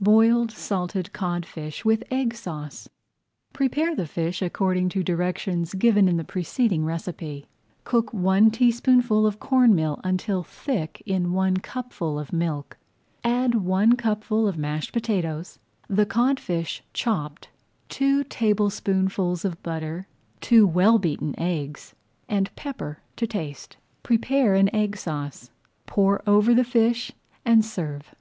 [0.00, 2.88] BOILED SALTED CODFISH WITH EGG SAUCE
[3.52, 7.44] Prepare the fish according to directions given in the preceding recipe.
[7.84, 12.78] Cook one teaspoonful [Page 96] of corn meal until thick in one cupful of milk,
[13.22, 17.50] add one cupful of mashed potatoes, the codfish chopped,
[17.90, 20.06] two tablespoonfuls of butter,
[20.40, 21.94] two well beaten eggs,
[22.26, 23.76] and pepper to taste.
[24.02, 25.50] Prepare an Egg Sauce,
[25.84, 27.12] pour over the fish,
[27.44, 28.14] and serve.